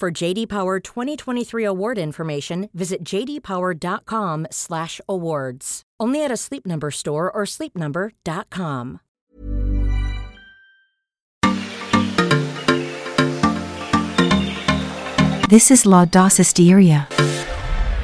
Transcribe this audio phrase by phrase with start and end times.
[0.00, 5.82] For JD Power 2023 award information, visit jdpower.com/awards.
[6.00, 8.98] Only at a Sleep Number store or sleepnumber.com.
[15.48, 17.06] This is La Dos Hysteria,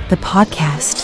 [0.08, 0.98] the podcast.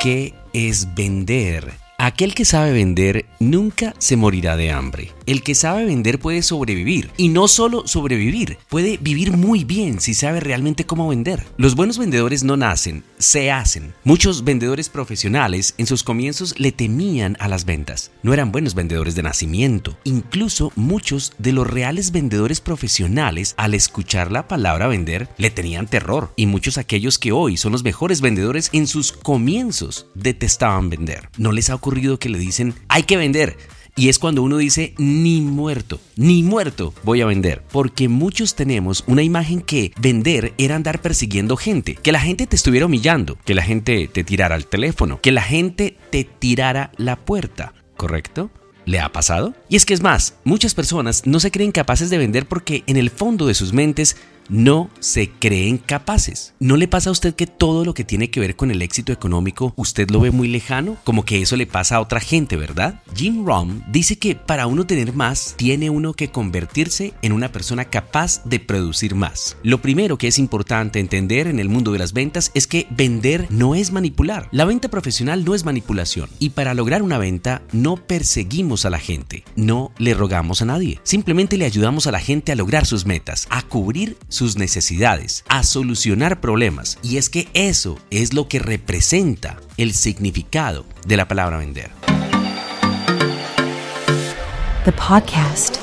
[0.00, 1.81] ¿Qué es vender?
[2.02, 5.12] Aquel que sabe vender nunca se morirá de hambre.
[5.24, 7.12] El que sabe vender puede sobrevivir.
[7.16, 11.44] Y no solo sobrevivir, puede vivir muy bien si sabe realmente cómo vender.
[11.58, 13.94] Los buenos vendedores no nacen, se hacen.
[14.02, 18.10] Muchos vendedores profesionales en sus comienzos le temían a las ventas.
[18.24, 19.96] No eran buenos vendedores de nacimiento.
[20.02, 26.32] Incluso muchos de los reales vendedores profesionales al escuchar la palabra vender le tenían terror.
[26.34, 31.28] Y muchos aquellos que hoy son los mejores vendedores en sus comienzos detestaban vender.
[31.38, 33.56] No les ha ocurrido que le dicen hay que vender.
[33.94, 37.62] Y es cuando uno dice, ni muerto, ni muerto voy a vender.
[37.70, 41.96] Porque muchos tenemos una imagen que vender era andar persiguiendo gente.
[41.96, 45.42] Que la gente te estuviera humillando, que la gente te tirara el teléfono, que la
[45.42, 47.74] gente te tirara la puerta.
[47.98, 48.50] ¿Correcto?
[48.86, 49.54] ¿Le ha pasado?
[49.68, 52.96] Y es que es más, muchas personas no se creen capaces de vender porque en
[52.96, 54.16] el fondo de sus mentes
[54.48, 56.54] no se creen capaces.
[56.58, 59.12] ¿No le pasa a usted que todo lo que tiene que ver con el éxito
[59.12, 60.96] económico usted lo ve muy lejano?
[61.04, 63.02] Como que eso le pasa a otra gente, ¿verdad?
[63.14, 67.86] Jim Rohn dice que para uno tener más, tiene uno que convertirse en una persona
[67.86, 69.56] capaz de producir más.
[69.62, 73.46] Lo primero que es importante entender en el mundo de las ventas es que vender
[73.50, 74.48] no es manipular.
[74.52, 76.28] La venta profesional no es manipulación.
[76.38, 81.00] Y para lograr una venta no perseguimos a la gente, no le rogamos a nadie.
[81.02, 85.62] Simplemente le ayudamos a la gente a lograr sus metas, a cubrir sus necesidades, a
[85.62, 86.98] solucionar problemas.
[87.02, 91.90] Y es que eso es lo que representa el significado de la palabra vender.
[94.84, 95.78] The podcast.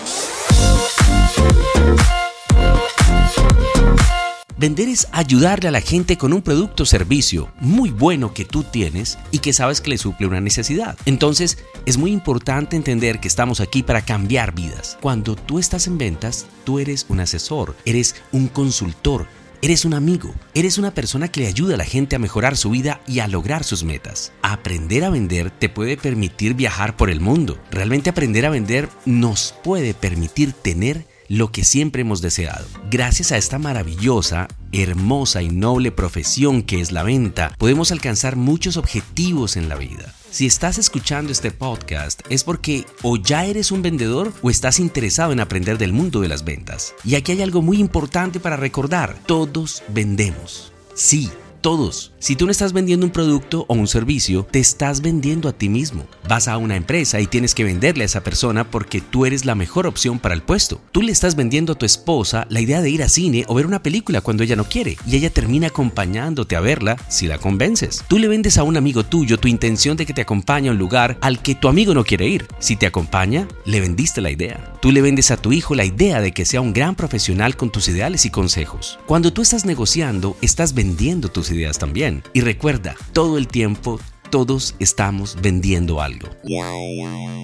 [4.60, 8.64] Vender es ayudarle a la gente con un producto o servicio muy bueno que tú
[8.64, 10.98] tienes y que sabes que le suple una necesidad.
[11.06, 14.98] Entonces, es muy importante entender que estamos aquí para cambiar vidas.
[15.00, 19.28] Cuando tú estás en ventas, tú eres un asesor, eres un consultor,
[19.62, 22.70] Eres un amigo, eres una persona que le ayuda a la gente a mejorar su
[22.70, 24.32] vida y a lograr sus metas.
[24.42, 27.60] Aprender a vender te puede permitir viajar por el mundo.
[27.70, 32.66] Realmente aprender a vender nos puede permitir tener lo que siempre hemos deseado.
[32.90, 38.76] Gracias a esta maravillosa, hermosa y noble profesión que es la venta, podemos alcanzar muchos
[38.76, 40.14] objetivos en la vida.
[40.32, 45.32] Si estás escuchando este podcast es porque o ya eres un vendedor o estás interesado
[45.32, 46.94] en aprender del mundo de las ventas.
[47.06, 50.74] Y aquí hay algo muy importante para recordar, todos vendemos.
[50.94, 51.30] Sí,
[51.62, 52.12] todos.
[52.20, 55.70] Si tú no estás vendiendo un producto o un servicio, te estás vendiendo a ti
[55.70, 56.06] mismo.
[56.28, 59.56] Vas a una empresa y tienes que venderle a esa persona porque tú eres la
[59.56, 60.82] mejor opción para el puesto.
[60.92, 63.66] Tú le estás vendiendo a tu esposa la idea de ir a cine o ver
[63.66, 68.04] una película cuando ella no quiere y ella termina acompañándote a verla si la convences.
[68.08, 70.78] Tú le vendes a un amigo tuyo tu intención de que te acompañe a un
[70.78, 72.48] lugar al que tu amigo no quiere ir.
[72.60, 74.74] Si te acompaña, le vendiste la idea.
[74.82, 77.70] Tú le vendes a tu hijo la idea de que sea un gran profesional con
[77.70, 79.00] tus ideales y consejos.
[79.06, 82.24] Cuando tú estás negociando, estás vendiendo tus ideas también.
[82.34, 84.00] Y recuerda, todo el tiempo
[84.30, 86.30] todos estamos vendiendo algo.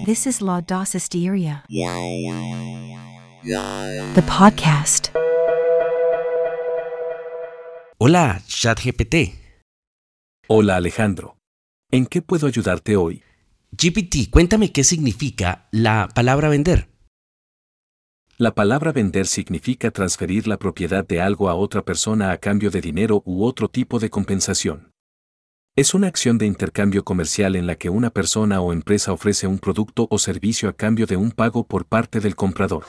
[0.04, 1.64] This is La Dos Hysteria.
[4.14, 5.08] the podcast.
[7.98, 9.34] Hola, ChatGPT.
[10.48, 11.38] Hola Alejandro.
[11.90, 13.22] ¿En qué puedo ayudarte hoy?
[13.72, 16.88] GPT, cuéntame qué significa la palabra vender.
[18.38, 22.82] La palabra vender significa transferir la propiedad de algo a otra persona a cambio de
[22.82, 24.92] dinero u otro tipo de compensación.
[25.74, 29.58] Es una acción de intercambio comercial en la que una persona o empresa ofrece un
[29.58, 32.84] producto o servicio a cambio de un pago por parte del comprador.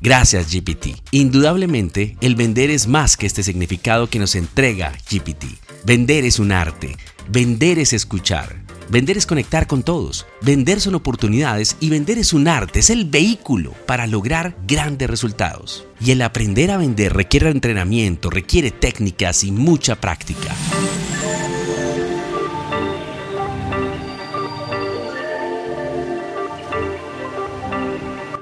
[0.00, 1.02] Gracias GPT.
[1.10, 5.46] Indudablemente, el vender es más que este significado que nos entrega GPT.
[5.84, 6.96] Vender es un arte.
[7.28, 8.65] Vender es escuchar.
[8.88, 10.26] Vender es conectar con todos.
[10.42, 15.86] Vender son oportunidades y vender es un arte, es el vehículo para lograr grandes resultados.
[16.00, 20.54] Y el aprender a vender requiere entrenamiento, requiere técnicas y mucha práctica.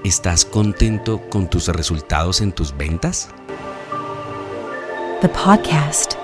[0.05, 3.31] ¿Estás contento con tus resultados en tus ventas?
[5.23, 6.24] The podcast.